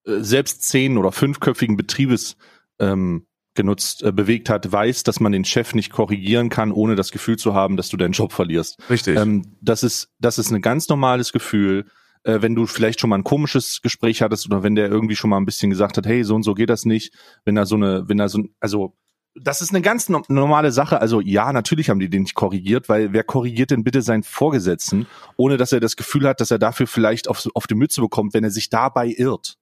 [0.06, 2.38] äh, selbst zehn- oder fünfköpfigen Betriebes
[2.80, 7.12] ähm, genutzt, äh, bewegt hat, weiß, dass man den Chef nicht korrigieren kann, ohne das
[7.12, 8.78] Gefühl zu haben, dass du deinen Job verlierst.
[8.90, 9.18] Richtig.
[9.18, 11.86] Ähm, das ist, das ist ein ganz normales Gefühl,
[12.24, 15.30] äh, wenn du vielleicht schon mal ein komisches Gespräch hattest oder wenn der irgendwie schon
[15.30, 17.14] mal ein bisschen gesagt hat, hey, so und so geht das nicht,
[17.44, 18.96] wenn er so eine, wenn er so, ein- also,
[19.36, 21.02] das ist eine ganz no normale Sache.
[21.02, 25.08] Also ja, natürlich haben die den nicht korrigiert, weil wer korrigiert denn bitte seinen Vorgesetzten,
[25.38, 28.34] ohne dass er das Gefühl hat, dass er dafür vielleicht auf, auf die Mütze bekommt,
[28.34, 29.58] wenn er sich dabei irrt.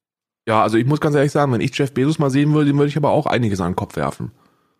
[0.47, 2.77] ja, also ich muss ganz ehrlich sagen, wenn ich Jeff Bezos mal sehen würde, dem
[2.77, 4.32] würde ich aber auch einiges an den Kopf werfen.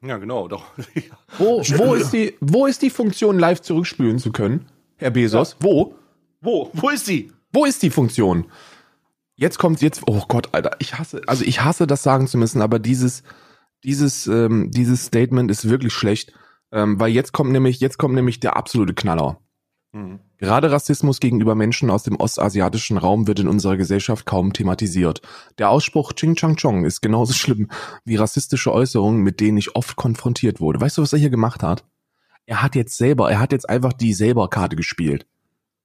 [0.02, 0.66] Ja, genau, doch.
[1.38, 4.66] Wo, wo ist die, wo ist die Funktion, live zurückspülen zu können?
[4.96, 5.96] Herr Bezos, wo?
[6.42, 6.72] Wo?
[6.74, 7.32] Wo ist sie?
[7.52, 8.46] Wo ist die Funktion?
[9.36, 12.62] Jetzt kommt jetzt, oh Gott, Alter, ich hasse, also ich hasse das sagen zu müssen,
[12.62, 13.24] aber dieses,
[13.84, 16.34] dieses, ähm, dieses Statement ist wirklich schlecht,
[16.72, 19.40] ähm, weil jetzt kommt nämlich, jetzt kommt nämlich der absolute Knaller.
[19.92, 20.20] Mhm.
[20.38, 25.22] Gerade Rassismus gegenüber Menschen aus dem ostasiatischen Raum wird in unserer Gesellschaft kaum thematisiert.
[25.58, 27.70] Der Ausspruch Ching Chang Chong ist genauso schlimm
[28.06, 30.80] wie rassistische Äußerungen, mit denen ich oft konfrontiert wurde.
[30.80, 31.86] Weißt du, was er hier gemacht hat?
[32.46, 35.28] Er hat jetzt selber, er hat jetzt einfach die selber Karte gespielt.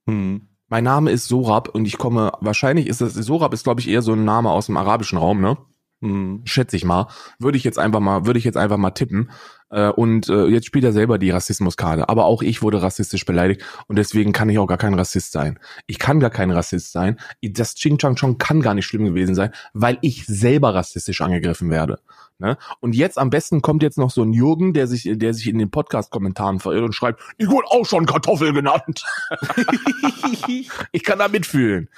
[0.07, 0.48] Mhm.
[0.68, 4.02] Mein Name ist Sorab und ich komme, wahrscheinlich ist das, Sorab ist glaube ich eher
[4.02, 5.59] so ein Name aus dem arabischen Raum, ne?
[6.00, 6.42] Mhm.
[6.44, 7.09] Schätze ich mal.
[7.38, 9.30] Würde ich jetzt einfach mal, würde ich jetzt einfach mal tippen.
[9.70, 12.09] Äh, und äh, jetzt spielt er selber die Rassismuskarte.
[12.09, 15.59] Aber auch ich wurde rassistisch beleidigt und deswegen kann ich auch gar kein Rassist sein.
[15.87, 17.18] Ich kann gar kein Rassist sein.
[17.42, 21.70] Das Ching Chang Chong kann gar nicht schlimm gewesen sein, weil ich selber rassistisch angegriffen
[21.70, 21.98] werde.
[22.38, 22.59] Ne?
[22.80, 25.59] Und jetzt am besten kommt jetzt noch so ein Jürgen, der sich, der sich in
[25.59, 29.04] den Podcast-Kommentaren verirrt und schreibt, ich wurde auch schon Kartoffel genannt.
[30.92, 31.88] ich kann da mitfühlen.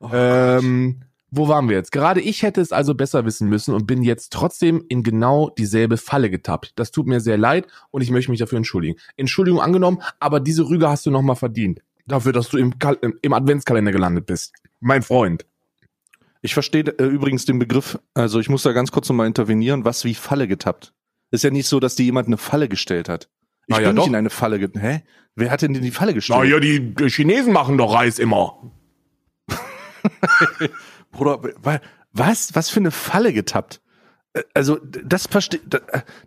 [0.00, 1.02] Oh ähm,
[1.36, 1.92] wo waren wir jetzt?
[1.92, 5.96] Gerade ich hätte es also besser wissen müssen und bin jetzt trotzdem in genau dieselbe
[5.96, 6.72] Falle getappt.
[6.76, 8.98] Das tut mir sehr leid und ich möchte mich dafür entschuldigen.
[9.16, 11.80] Entschuldigung angenommen, aber diese Rüge hast du nochmal verdient.
[12.06, 14.52] Dafür, dass du im, Kal im Adventskalender gelandet bist.
[14.80, 15.44] Mein Freund.
[16.42, 20.04] Ich verstehe äh, übrigens den Begriff, also ich muss da ganz kurz nochmal intervenieren, was
[20.04, 20.92] wie Falle getappt.
[21.32, 23.28] Ist ja nicht so, dass dir jemand eine Falle gestellt hat.
[23.66, 24.04] Ich Na ja, bin doch.
[24.04, 24.84] nicht in eine Falle getappt.
[24.84, 25.02] Hä?
[25.34, 26.62] Wer hat denn die Falle gestellt?
[26.62, 28.72] die, die Chinesen machen doch Reis immer.
[31.16, 31.80] Bruder, wa-
[32.12, 32.54] was?
[32.54, 33.80] Was für eine Falle getappt?
[34.32, 35.62] Äh, Also, das versteht,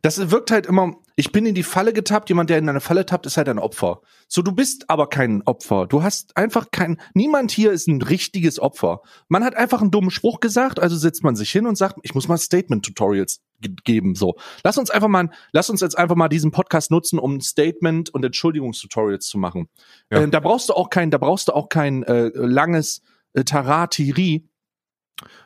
[0.01, 3.05] das wirkt halt immer, ich bin in die Falle getappt, jemand, der in eine Falle
[3.05, 4.01] tappt, ist halt ein Opfer.
[4.27, 5.85] So, du bist aber kein Opfer.
[5.87, 9.01] Du hast einfach kein, niemand hier ist ein richtiges Opfer.
[9.27, 12.13] Man hat einfach einen dummen Spruch gesagt, also setzt man sich hin und sagt, ich
[12.15, 14.35] muss mal Statement-Tutorials ge- geben, so.
[14.63, 18.23] Lass uns einfach mal, lass uns jetzt einfach mal diesen Podcast nutzen, um Statement- und
[18.23, 19.67] Entschuldigungstutorials zu machen.
[20.11, 20.21] Ja.
[20.23, 23.01] Äh, da brauchst du auch kein, da brauchst du auch kein äh, langes
[23.33, 24.47] äh, Taratiri,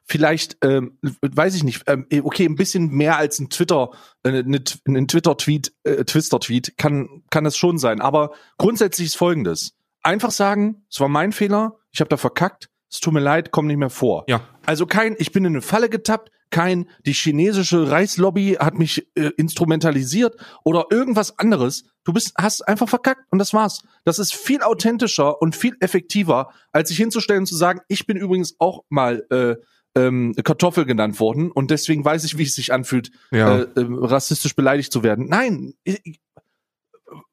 [0.06, 3.92] vielleicht, ähm, weiß ich nicht, ähm, okay, ein bisschen mehr als ein Twitter,
[4.24, 8.02] äh, eine, ein Twitter-Tweet, äh, Twister-Tweet kann, kann es schon sein.
[8.02, 9.76] Aber grundsätzlich ist folgendes.
[10.02, 13.66] Einfach sagen, es war mein Fehler, ich habe da verkackt, es tut mir leid, komm
[13.66, 14.24] nicht mehr vor.
[14.28, 14.42] Ja.
[14.68, 19.32] Also kein, ich bin in eine Falle getappt, kein, die chinesische Reislobby hat mich äh,
[19.36, 21.86] instrumentalisiert oder irgendwas anderes.
[22.04, 23.82] Du bist, hast einfach verkackt und das war's.
[24.04, 28.16] Das ist viel authentischer und viel effektiver, als sich hinzustellen und zu sagen, ich bin
[28.18, 29.56] übrigens auch mal äh,
[30.00, 33.58] ähm, Kartoffel genannt worden und deswegen weiß ich, wie es sich anfühlt, Ja.
[33.58, 35.26] äh, äh, rassistisch beleidigt zu werden.
[35.28, 36.20] Nein, ich,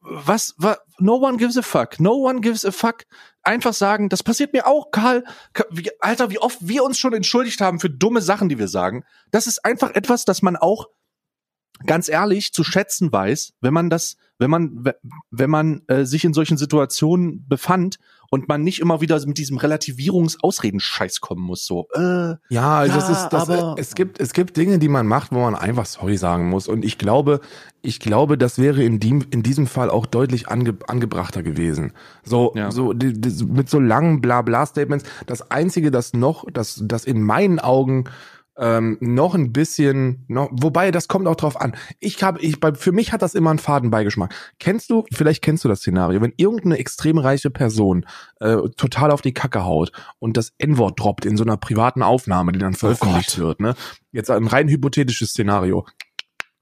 [0.01, 3.05] was, was, no one gives a fuck, no one gives a fuck.
[3.43, 5.25] Einfach sagen, das passiert mir auch, Karl.
[5.55, 8.69] Ka- Wie, Alter, wie oft wir uns schon entschuldigt haben für dumme Sachen, die wir
[8.69, 9.05] sagen.
[9.31, 10.89] Das ist einfach etwas, das man auch
[11.87, 14.97] ganz ehrlich zu schätzen weiß, wenn man das, wenn man, we-
[15.31, 17.99] wenn man äh, sich in solchen Situationen befand
[18.31, 21.67] und man nicht immer wieder mit diesem Relativierungs-Ausreden-Scheiß kommen muss.
[21.67, 24.89] So, äh, Ja, also Ja, das ist, das, aber- es gibt, es gibt Dinge, die
[24.89, 26.69] man macht, wo man einfach sorry sagen muss.
[26.69, 27.41] Und ich glaube,
[27.83, 31.93] ich glaube, das wäre in, dem, in diesem Fall auch deutlich ange, angebrachter gewesen.
[32.23, 32.71] So, Ja.
[32.71, 35.05] so, die, die, mit so langen Blabla-Statements.
[35.27, 38.05] Das einzige, das noch, das, das in meinen Augen
[38.59, 41.75] ähm, noch ein bisschen, noch, wobei das kommt auch drauf an.
[41.99, 44.35] Ich habe, ich, bei, für mich hat das immer einen Fadenbeigeschmack.
[44.59, 48.07] Kennst du, vielleicht kennst du das Szenario, wenn irgendeine extrem reiche Person
[48.41, 52.53] äh, total auf die Kacke haut und das N-Wort droppt in so einer privaten Aufnahme,
[52.53, 53.75] die dann veröffentlicht wird, ne?
[54.13, 55.87] Jetzt ein rein hypothetisches Szenario.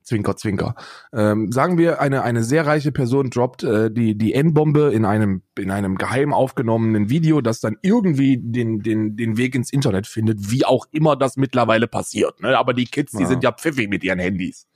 [0.09, 0.75] Zwinker, Zwinker.
[1.13, 5.43] Ähm, sagen wir, eine, eine sehr reiche Person droppt äh, die, die N-Bombe in einem,
[5.59, 10.51] in einem geheim aufgenommenen Video, das dann irgendwie den, den, den Weg ins Internet findet,
[10.51, 12.41] wie auch immer das mittlerweile passiert.
[12.41, 12.59] Ne?
[12.59, 13.29] Aber die Kids, die Ja.
[13.29, 14.67] sind ja pfiffig mit ihren Handys.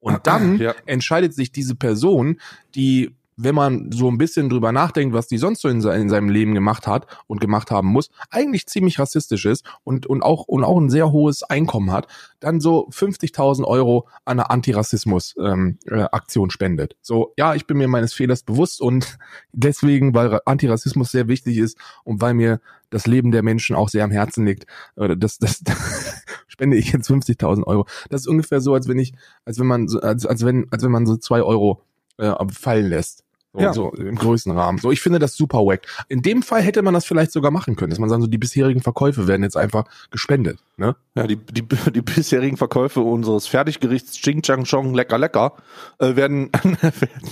[0.00, 0.74] Und dann Ja.
[0.84, 2.40] entscheidet sich diese Person,
[2.74, 6.28] die, wenn man so ein bisschen drüber nachdenkt, was die sonst so in, in seinem
[6.28, 10.64] Leben gemacht hat und gemacht haben muss, eigentlich ziemlich rassistisch ist und, und, auch, und
[10.64, 12.06] auch ein sehr hohes Einkommen hat,
[12.40, 16.96] dann so 50.000 Euro an einer Antirassismus-Aktion äh, Aktion spendet.
[17.00, 19.18] So, ja, ich bin mir meines Fehlers bewusst und
[19.52, 23.88] deswegen, weil Ra- Antirassismus sehr wichtig ist und weil mir das Leben der Menschen auch
[23.88, 24.66] sehr am Herzen liegt,
[24.96, 25.62] äh, das, das,
[26.46, 27.86] spende ich jetzt 50.000 Euro.
[28.10, 29.14] Das ist ungefähr so, als wenn ich,
[29.44, 31.82] als wenn man, als, als wenn, als wenn man so zwei Euro
[32.22, 33.24] äh, fallen lässt.
[33.54, 33.74] So, Ja.
[33.74, 34.80] so im Größenrahmen.
[34.80, 35.82] So, ich finde das super wack.
[36.08, 38.38] In dem Fall hätte man das vielleicht sogar machen können, dass man sagen, so die
[38.38, 40.58] bisherigen Verkäufe werden jetzt einfach gespendet.
[40.78, 40.96] Ne?
[41.14, 45.52] Ja, die, die, die bisherigen Verkäufe unseres Fertiggerichts Ching Chang Chong Lecker Lecker
[45.98, 47.28] äh, werden, werden,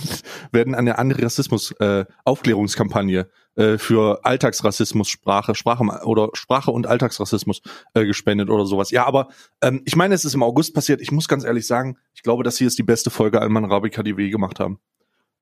[0.51, 7.61] werden an der Antirassismus äh, Aufklärungskampagne äh, für Alltagsrassismus Sprache Sprache oder Sprache und Alltagsrassismus
[7.93, 8.91] äh, gespendet oder sowas.
[8.91, 9.27] Ja, aber
[9.61, 11.01] ähm, ich meine, es ist im August passiert.
[11.01, 14.03] Ich muss ganz ehrlich sagen, ich glaube, das hier ist die beste Folge Alman Arabica,
[14.03, 14.79] die wir je gemacht haben.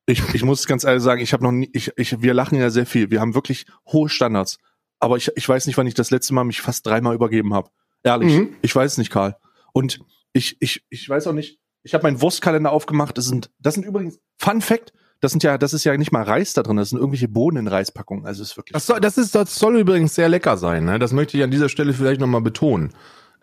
[0.05, 2.71] Ich, ich muss ganz ehrlich sagen, ich habe noch nie, ich, ich, wir lachen ja
[2.71, 3.11] sehr viel.
[3.11, 4.57] Wir haben wirklich hohe Standards.
[4.99, 7.69] Aber ich, ich weiß nicht, wann ich das letzte Mal mich fast dreimal übergeben habe.
[8.03, 8.55] Ehrlich, Mhm.
[8.61, 9.35] ich weiß nicht, Karl.
[9.71, 9.99] Und
[10.33, 11.59] ich, ich, ich weiß auch nicht.
[11.83, 13.17] Ich habe meinen Wurstkalender aufgemacht.
[13.17, 14.93] Das sind, das sind übrigens Fun Fact.
[15.21, 16.77] Das sind ja, das ist ja nicht mal Reis da drin.
[16.77, 18.25] Das sind irgendwelche Bohnen in Reispackungen.
[18.25, 18.73] Also es ist wirklich.
[18.73, 20.85] Das soll, das ist, das soll übrigens sehr lecker sein.
[20.85, 20.99] Ne?
[20.99, 22.93] Das möchte ich an dieser Stelle vielleicht nochmal betonen.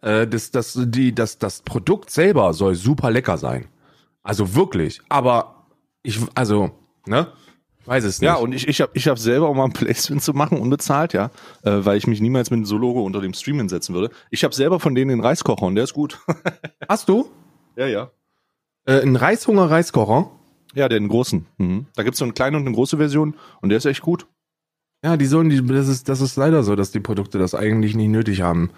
[0.02, 3.66] Äh, das, das, die, das, das Produkt selber soll super lecker sein.
[4.22, 5.00] Also wirklich.
[5.08, 5.66] Aber
[6.02, 6.70] ich, also,
[7.06, 7.28] ne?
[7.84, 8.26] Weiß es nicht.
[8.26, 11.12] Ja, und ich, ich habe ich hab selber, um mal ein Placement zu machen, unbezahlt,
[11.12, 11.30] ja,
[11.62, 14.12] äh, weil ich mich niemals mit so Logo unter dem Stream hinsetzen würde.
[14.30, 16.18] Ich habe selber von denen den Reiskocher und der ist gut.
[16.88, 17.30] hast du
[17.76, 18.10] ja, ja.
[18.86, 20.30] äh, einen Reishunger-Reiskocher?
[20.76, 21.46] Ja, den großen.
[21.58, 21.86] Mhm.
[21.96, 24.26] Da gibt's so eine kleine und eine große Version und der ist echt gut.
[25.04, 27.94] Ja, die sollen die, das ist, das ist leider so, dass die Produkte das eigentlich
[27.94, 28.70] nicht nötig haben,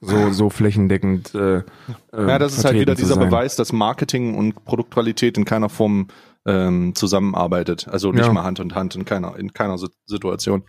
[0.00, 1.34] so, so flächendeckend.
[1.34, 1.62] Äh, äh,
[2.12, 3.16] Ja, das ist halt wieder dieser.
[3.16, 6.08] Beweis, dass Marketing und Produktqualität in keiner Form
[6.46, 7.88] ähm, zusammenarbeitet.
[7.88, 8.32] Also nicht Ja.
[8.32, 10.64] mal Hand in Hand in keiner, in keiner Si- Situation.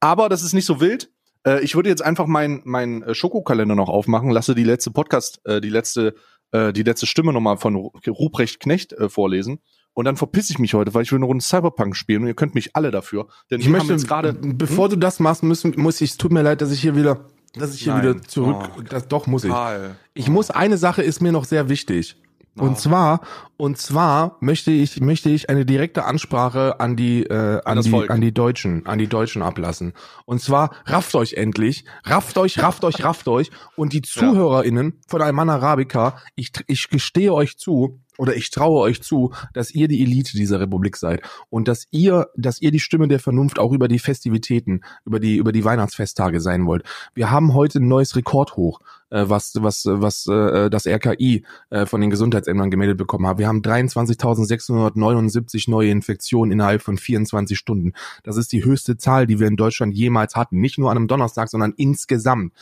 [0.00, 1.10] Aber das ist nicht so wild.
[1.46, 5.40] Äh, ich würde jetzt einfach meinen mein äh, Schokokalender noch aufmachen, lasse die letzte Podcast,
[5.44, 6.14] äh, die letzte,
[6.52, 9.60] äh, die letzte Stimme nochmal von Ru- Ruprecht Knecht äh, vorlesen.
[9.94, 12.34] Und dann verpiss ich mich heute, weil ich will eine Runde Cyberpunk spielen und ihr
[12.34, 13.28] könnt mich alle dafür.
[13.50, 14.32] Denn Ich möchte jetzt gerade.
[14.34, 17.26] bevor du das machst, müssen, muss ich, es tut mir leid, dass ich hier wieder,
[17.54, 18.02] dass ich hier Nein.
[18.02, 18.82] wieder zurück, Oh.
[18.82, 19.50] das, doch muss ich.
[19.50, 19.96] Karl.
[20.12, 22.16] Ich muss, eine Sache ist mir noch sehr wichtig.
[22.56, 22.74] Und Oh.
[22.74, 23.20] zwar,
[23.56, 28.10] und zwar möchte ich, möchte ich eine direkte Ansprache an die, äh, an die, Volk.
[28.10, 29.92] an die Deutschen, an die Deutschen ablassen.
[30.24, 33.50] Und zwar, rafft euch endlich, rafft euch, rafft euch, rafft euch.
[33.74, 39.00] Und die ZuhörerInnen von Alman Arabica, ich, ich gestehe euch zu, oder ich traue euch
[39.02, 43.08] zu, dass ihr die Elite dieser Republik seid und dass ihr, dass ihr die Stimme
[43.08, 46.84] der Vernunft auch über die Festivitäten, über die über die Weihnachtsfesttage sein wollt.
[47.14, 52.00] Wir haben heute ein neues Rekordhoch, äh, was was was äh, das RKI äh, von
[52.00, 53.38] den Gesundheitsämtern gemeldet bekommen hat.
[53.38, 57.94] Wir haben 23.679 neue Infektionen innerhalb von 24 Stunden.
[58.22, 60.60] Das ist die höchste Zahl, die wir in Deutschland jemals hatten.
[60.60, 62.52] Nicht nur an einem Donnerstag, sondern insgesamt.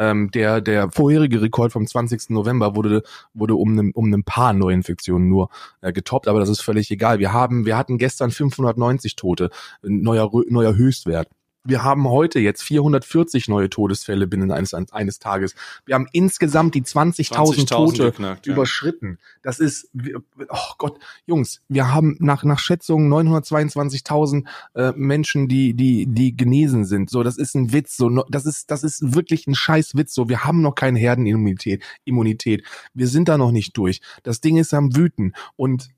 [0.00, 2.30] Ähm, der, der vorherige Rekord vom 20.
[2.30, 3.02] November wurde,
[3.34, 5.50] wurde um, ein, um ein paar Neuinfektionen nur
[5.82, 7.18] äh, getoppt, aber das ist völlig egal.
[7.18, 9.50] Wir haben, wir hatten gestern 590 Tote,
[9.82, 11.28] neuer, neuer Höchstwert.
[11.64, 15.54] Wir haben heute jetzt 440 neue Todesfälle binnen eines, eines Tages.
[15.84, 18.54] Wir haben insgesamt die 20.000 20.000 Tote geknackt, ja.
[18.54, 19.18] überschritten.
[19.42, 19.90] Das ist,
[20.48, 26.86] oh Gott, Jungs, wir haben nach, nach Schätzungen 922.000 äh, Menschen, die, die, die genesen
[26.86, 27.10] sind.
[27.10, 27.96] So, das ist ein Witz.
[27.96, 30.14] So, das ist, das ist wirklich ein scheiß Witz.
[30.14, 31.84] So, wir haben noch keine Herdenimmunität.
[32.04, 32.64] Immunität.
[32.94, 34.00] Wir sind da noch nicht durch.
[34.22, 35.34] Das Ding ist am Wüten.
[35.56, 35.90] Und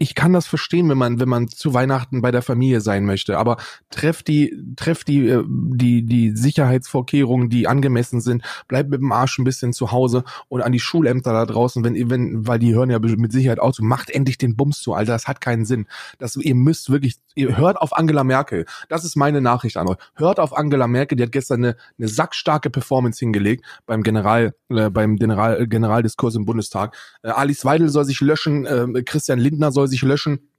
[0.00, 3.38] ich kann das verstehen, wenn man, wenn man zu Weihnachten bei der Familie sein möchte,
[3.38, 3.56] aber
[3.88, 9.38] treff die, treff die, äh, die, die Sicherheitsvorkehrungen, die angemessen sind, bleib mit dem Arsch
[9.38, 12.90] ein bisschen zu Hause und an die Schulämter da draußen, wenn, wenn, weil die hören
[12.90, 15.86] ja mit Sicherheit auch zu, macht endlich den Bums zu, Alter, das hat keinen Sinn.
[16.18, 18.66] Das, ihr müsst wirklich, ihr hört auf Angela Merkel.
[18.88, 19.96] Das ist meine Nachricht an euch.
[20.14, 24.90] Hört auf Angela Merkel, die hat gestern eine, eine sackstarke Performance hingelegt beim General, äh,
[24.90, 26.96] beim General, äh, Generaldiskurs im Bundestag.
[27.22, 30.50] Äh, Alice Weidel soll sich löschen, äh, Christian Lindner soll sich löschen,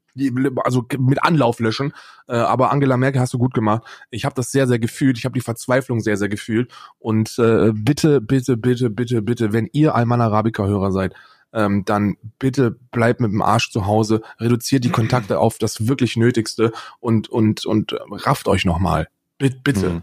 [0.64, 1.94] also mit Anlauf löschen.
[2.28, 3.84] Äh, aber Angela Merkel hast du gut gemacht.
[4.10, 5.18] Ich habe das sehr, sehr gefühlt.
[5.18, 6.72] Ich habe die Verzweiflung sehr, sehr gefühlt.
[6.98, 11.14] Und äh, bitte, bitte, bitte, bitte, bitte, wenn ihr Alman Arabica-Hörer seid,
[11.54, 16.16] ähm, dann bitte bleibt mit dem Arsch zu Hause, reduziert die Kontakte auf das wirklich
[16.18, 19.08] Nötigste und und und rafft euch nochmal.
[19.38, 19.90] Bitte.
[19.90, 20.02] Mhm.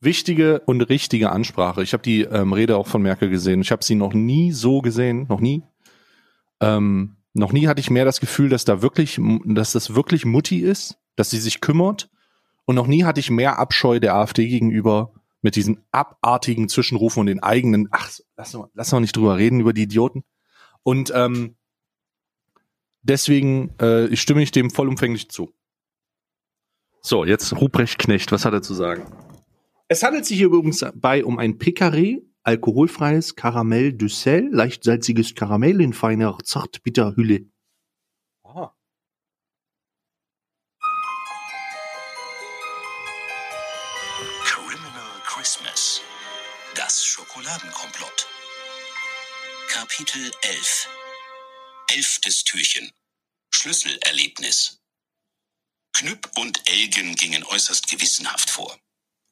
[0.00, 1.82] Wichtige und richtige Ansprache.
[1.82, 3.60] Ich habe die ähm, Rede auch von Merkel gesehen.
[3.62, 5.62] Ich habe sie noch nie so gesehen, noch nie.
[6.60, 10.60] Ähm, noch nie hatte ich mehr das Gefühl, dass da wirklich, dass das wirklich Mutti
[10.60, 12.10] ist, dass sie sich kümmert.
[12.64, 17.26] Und noch nie hatte ich mehr Abscheu der AfD gegenüber mit diesen abartigen Zwischenrufen und
[17.26, 20.24] den eigenen, ach, lass doch, lass doch nicht drüber reden, über die Idioten.
[20.82, 21.56] Und ähm,
[23.02, 25.52] deswegen äh, stimme ich dem vollumfänglich zu.
[27.00, 29.06] So, jetzt Ruprecht Knecht, was hat er zu sagen?
[29.88, 35.34] Es handelt sich hier übrigens bei um ein Picaré, alkoholfreies Karamell de Sel, leicht salziges
[35.34, 37.46] Karamell in feiner Zartbitterhülle.
[38.42, 38.74] Aha.
[44.44, 46.02] Criminal Christmas.
[46.74, 48.27] Das Schokoladenkomplott.
[49.78, 50.88] Kapitel 11.
[51.92, 52.92] Elftes Türchen.
[53.54, 54.80] Schlüsselerlebnis.
[55.92, 58.76] Knüpp und Elgen gingen äußerst gewissenhaft vor.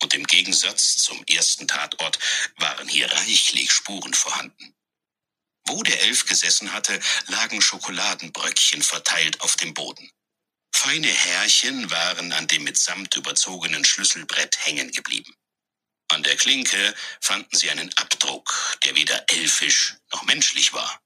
[0.00, 2.20] Und im Gegensatz zum ersten Tatort
[2.58, 4.76] waren hier reichlich Spuren vorhanden.
[5.66, 10.08] Wo der Elf gesessen hatte, lagen Schokoladenbröckchen verteilt auf dem Boden.
[10.72, 15.34] Feine Härchen waren an dem mit Samt überzogenen Schlüsselbrett hängen geblieben.
[16.08, 21.00] An der Klinke fanden sie einen Abdruck, der weder elfisch noch menschlich war.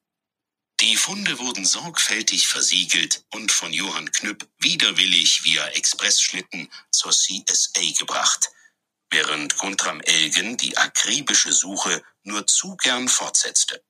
[0.81, 8.51] Die Funde wurden sorgfältig versiegelt und von Johann Knüpp widerwillig via Expressschlitten zur CSA gebracht,
[9.11, 13.85] während Guntram Elgen die akribische Suche nur zu gern fortsetzte.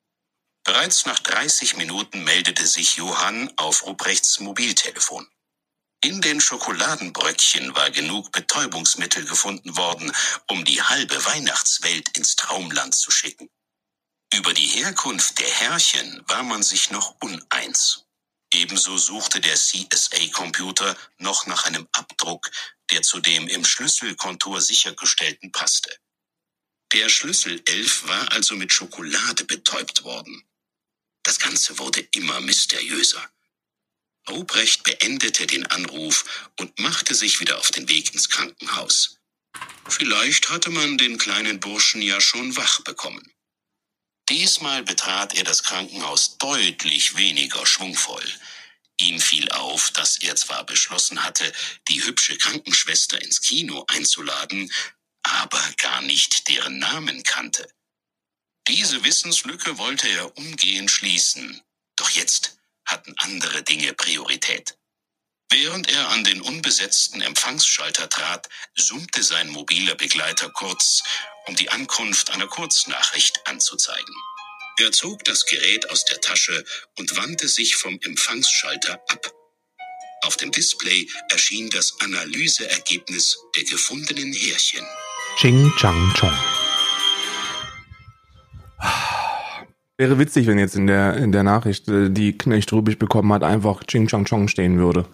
[0.65, 5.29] Bereits nach 30 Minuten meldete sich Johann auf Ruprechts Mobiltelefon.
[6.03, 10.11] In den Schokoladenbröckchen war genug Betäubungsmittel gefunden worden,
[10.49, 13.51] um die halbe Weihnachtswelt ins Traumland zu schicken.
[14.33, 18.07] Über die Herkunft der Herrchen war man sich noch uneins.
[18.53, 22.51] Ebenso suchte der CSA-Computer noch nach einem Abdruck,
[22.91, 25.95] der zu dem im Schlüsselkontur sichergestellten passte.
[26.93, 30.45] Der Schlüssel 11 war also mit Schokolade betäubt worden.
[31.25, 33.31] Das Ganze wurde immer mysteriöser.
[34.31, 39.19] Ruprecht beendete den Anruf und machte sich wieder auf den Weg ins Krankenhaus.
[39.89, 43.33] Vielleicht hatte man den kleinen Burschen ja schon wach bekommen.
[44.29, 48.25] Diesmal betrat er das Krankenhaus deutlich weniger schwungvoll.
[49.01, 51.53] Ihm fiel auf, dass er zwar beschlossen hatte,
[51.89, 54.73] die hübsche Krankenschwester ins Kino einzuladen,
[55.23, 57.69] aber gar nicht deren Namen kannte.
[58.69, 61.61] Diese Wissenslücke wollte er umgehend schließen,
[61.97, 62.60] doch jetzt
[62.91, 64.77] hatten andere Dinge Priorität.
[65.51, 71.03] Während er an den unbesetzten Empfangsschalter trat, summte sein mobiler Begleiter kurz,
[71.47, 74.15] um die Ankunft einer Kurznachricht anzuzeigen.
[74.79, 76.65] Er zog das Gerät aus der Tasche
[76.97, 79.33] und wandte sich vom Empfangsschalter ab.
[80.23, 84.87] Auf dem Display erschien das Analyseergebnis der gefundenen Härchen.
[85.37, 86.39] Ching Chang Chong.
[90.01, 93.45] Wäre witzig, wenn jetzt in der, in der Nachricht, äh, die Knecht Rubich bekommen hat,
[93.45, 95.05] einfach Ching Chang Chong stehen würde.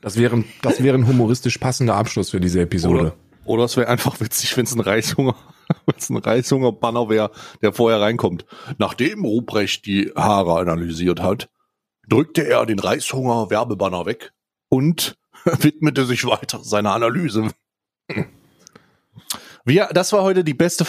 [0.00, 2.98] Das wäre, das wäre ein humoristisch passender Abschluss für diese Episode.
[2.98, 5.34] Oder, oder es wäre einfach witzig, wenn es ein Reishunger
[5.98, 8.46] es ein Reishunger-Banner wäre, der vorher reinkommt.
[8.78, 11.50] Nachdem Ruprecht die Haare analysiert hat,
[12.08, 14.32] drückte er den Reishunger-Werbebanner weg
[14.70, 17.50] und widmete sich weiter seiner Analyse.
[19.64, 20.86] Wir, das war heute die beste.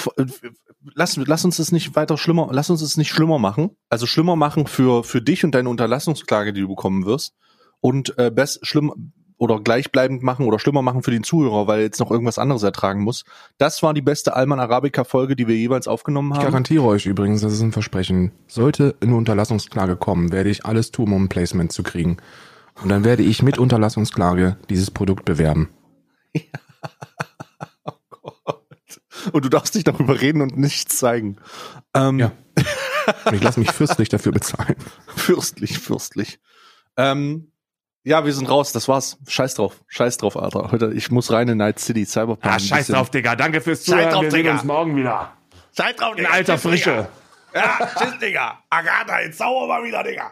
[0.93, 3.71] Lass, lass uns das nicht weiter schlimmer, lass uns es nicht schlimmer machen.
[3.89, 7.33] Also schlimmer machen für für dich und deine Unterlassungsklage, die du bekommen wirst.
[7.80, 11.86] Und äh, best schlimm oder gleichbleibend machen oder schlimmer machen für den Zuhörer, weil er
[11.86, 13.26] jetzt noch irgendwas anderes ertragen muss.
[13.57, 16.41] Das war die beste Alman Arabica Folge, die wir jeweils aufgenommen haben.
[16.41, 18.32] Ich garantiere euch übrigens, das ist ein Versprechen.
[18.47, 22.17] Sollte eine Unterlassungsklage kommen, werde ich alles tun, um ein Placement zu kriegen.
[22.82, 25.69] Und dann werde ich mit Unterlassungsklage dieses Produkt bewerben.
[26.34, 26.64] Ja.
[29.32, 31.38] Und du darfst nicht darüber reden und nichts zeigen.
[31.93, 32.19] Ähm.
[32.19, 32.32] Ja.
[33.32, 34.76] Ich lasse mich fürstlich dafür bezahlen.
[35.15, 36.39] Fürstlich, fürstlich.
[36.97, 37.51] Ähm,
[38.03, 38.71] ja, wir sind raus.
[38.71, 39.17] Das war's.
[39.28, 39.84] Scheiß drauf.
[39.88, 40.71] Scheiß drauf, Alter.
[40.71, 42.05] Heute, ich muss rein in Night City.
[42.05, 42.45] Cyberpunk.
[42.45, 43.36] Ah, scheiß drauf, Digga.
[43.36, 44.09] Danke fürs Scheiß Zuhören.
[44.11, 44.51] drauf, Wir sehen Digga.
[44.53, 45.34] uns morgen wieder.
[45.78, 46.30] Scheiß drauf, In Digga.
[46.32, 46.91] alter Tschüss, Digga.
[46.93, 47.07] Frische.
[47.53, 48.59] Ja, tschüss, Digga.
[48.69, 50.32] Agatha, jetzt sauer mal wieder, Digga.